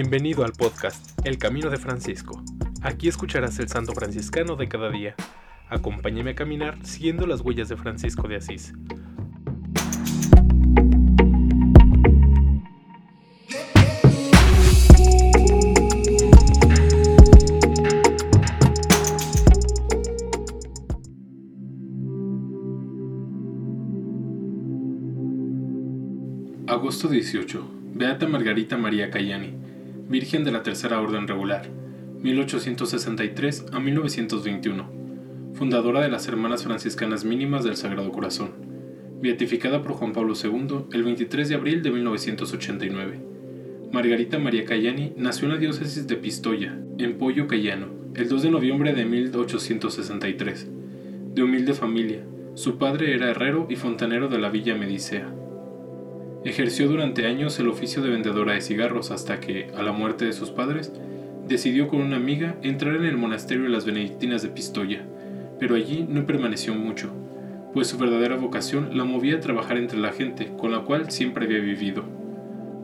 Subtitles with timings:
[0.00, 2.40] Bienvenido al podcast El Camino de Francisco.
[2.82, 5.16] Aquí escucharás el santo franciscano de cada día.
[5.68, 8.74] Acompáñame a caminar siguiendo las huellas de Francisco de Asís.
[26.68, 27.78] Agosto 18.
[27.94, 29.67] Beata Margarita María Cayani,
[30.08, 31.68] Virgen de la Tercera Orden Regular,
[32.22, 34.90] 1863 a 1921.
[35.52, 38.52] Fundadora de las Hermanas Franciscanas Mínimas del Sagrado Corazón.
[39.20, 43.20] Beatificada por Juan Pablo II el 23 de abril de 1989.
[43.92, 48.50] Margarita María Cayani nació en la diócesis de Pistoia, en Pollo Cayano, el 2 de
[48.50, 50.68] noviembre de 1863.
[51.34, 55.30] De humilde familia, su padre era herrero y fontanero de la villa Medicea.
[56.44, 60.32] Ejerció durante años el oficio de vendedora de cigarros hasta que, a la muerte de
[60.32, 60.92] sus padres,
[61.48, 65.04] decidió con una amiga entrar en el monasterio de las benedictinas de Pistoia,
[65.58, 67.10] pero allí no permaneció mucho,
[67.72, 71.46] pues su verdadera vocación la movía a trabajar entre la gente con la cual siempre
[71.46, 72.04] había vivido.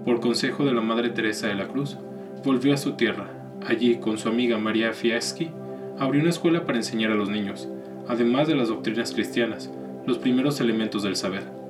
[0.04, 1.96] Por consejo de la Madre Teresa de la Cruz,
[2.44, 3.30] volvió a su tierra.
[3.66, 5.50] Allí, con su amiga María Fieschi,
[5.98, 7.68] abrió una escuela para enseñar a los niños,
[8.08, 9.70] además de las doctrinas cristianas,
[10.06, 11.63] los primeros elementos del saber.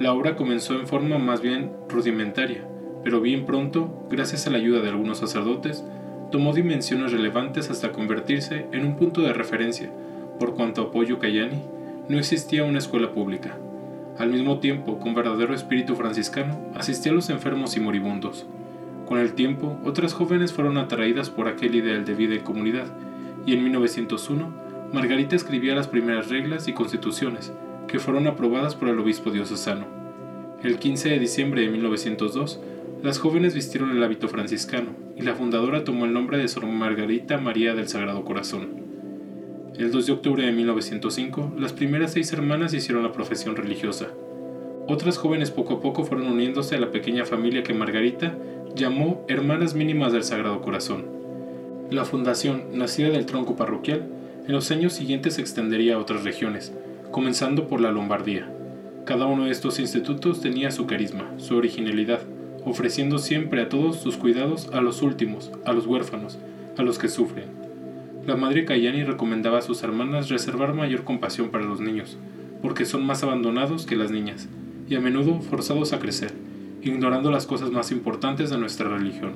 [0.00, 2.64] La obra comenzó en forma más bien rudimentaria,
[3.02, 5.84] pero bien pronto, gracias a la ayuda de algunos sacerdotes,
[6.30, 9.90] tomó dimensiones relevantes hasta convertirse en un punto de referencia,
[10.38, 11.62] por cuanto apoyo Cayani
[12.08, 13.58] no existía una escuela pública.
[14.18, 18.46] Al mismo tiempo, con verdadero espíritu franciscano, asistía a los enfermos y moribundos.
[19.04, 22.86] Con el tiempo, otras jóvenes fueron atraídas por aquel ideal de vida y comunidad,
[23.46, 27.52] y en 1901, Margarita escribía las primeras reglas y constituciones,
[27.88, 29.86] que fueron aprobadas por el obispo diocesano.
[30.62, 32.60] El 15 de diciembre de 1902,
[33.02, 37.38] las jóvenes vistieron el hábito franciscano y la fundadora tomó el nombre de Sor Margarita
[37.38, 38.68] María del Sagrado Corazón.
[39.76, 44.08] El 2 de octubre de 1905, las primeras seis hermanas hicieron la profesión religiosa.
[44.88, 48.34] Otras jóvenes poco a poco fueron uniéndose a la pequeña familia que Margarita
[48.74, 51.06] llamó Hermanas Mínimas del Sagrado Corazón.
[51.90, 54.08] La fundación, nacida del tronco parroquial,
[54.46, 56.72] en los años siguientes se extendería a otras regiones,
[57.10, 58.48] comenzando por la Lombardía.
[59.04, 62.20] Cada uno de estos institutos tenía su carisma, su originalidad,
[62.64, 66.38] ofreciendo siempre a todos sus cuidados a los últimos, a los huérfanos,
[66.76, 67.46] a los que sufren.
[68.26, 72.18] La madre Cayani recomendaba a sus hermanas reservar mayor compasión para los niños,
[72.60, 74.48] porque son más abandonados que las niñas,
[74.88, 76.32] y a menudo forzados a crecer,
[76.82, 79.32] ignorando las cosas más importantes de nuestra religión.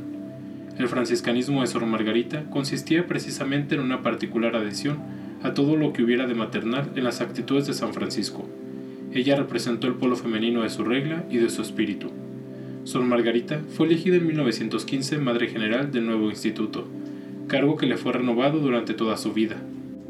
[0.78, 4.99] El franciscanismo de Sor Margarita consistía precisamente en una particular adhesión
[5.42, 8.48] a todo lo que hubiera de maternal en las actitudes de San Francisco.
[9.12, 12.10] Ella representó el polo femenino de su regla y de su espíritu.
[12.84, 16.86] Sor Margarita fue elegida en 1915 Madre General del nuevo instituto,
[17.47, 19.56] cargo que le fue renovado durante toda su vida.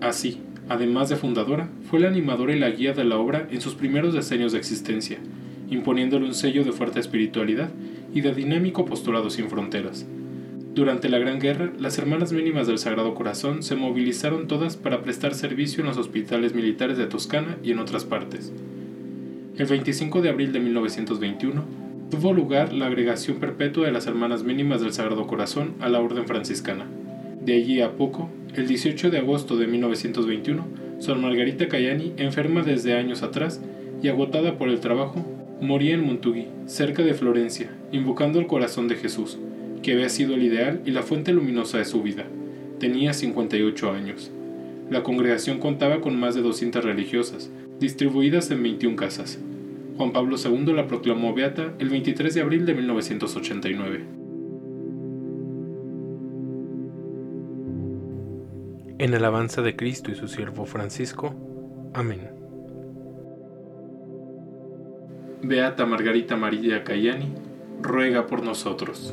[0.01, 0.39] Así,
[0.69, 4.15] además de fundadora, fue la animadora y la guía de la obra en sus primeros
[4.15, 5.19] decenios de existencia,
[5.71, 7.71] imponiéndole un sello de fuerte espiritualidad
[8.15, 10.07] y de dinámico postulado sin fronteras.
[10.75, 15.35] Durante la Gran Guerra, las Hermanas Mínimas del Sagrado Corazón se movilizaron todas para prestar
[15.35, 18.55] servicio en los hospitales militares de Toscana y en otras partes.
[19.59, 21.63] El 25 de abril de 1921
[22.11, 26.27] tuvo lugar la agregación perpetua de las Hermanas Mínimas del Sagrado Corazón a la Orden
[26.27, 26.87] Franciscana.
[27.45, 30.67] De allí a poco, el 18 de agosto de 1921,
[31.01, 33.61] Sor Margarita Cayani, enferma desde años atrás
[34.03, 35.23] y agotada por el trabajo,
[35.61, 39.39] moría en Montugui, cerca de Florencia, invocando el corazón de Jesús
[39.83, 42.25] que había sido el ideal y la fuente luminosa de su vida.
[42.79, 44.31] Tenía 58 años.
[44.91, 47.51] La congregación contaba con más de 200 religiosas,
[47.81, 49.39] distribuidas en 21 casas.
[49.97, 54.05] Juan Pablo II la proclamó beata el 23 de abril de 1989.
[58.99, 61.35] En alabanza de Cristo y su siervo Francisco.
[61.93, 62.31] Amén.
[65.43, 67.33] Beata Margarita María Cayani,
[67.81, 69.13] ruega por nosotros.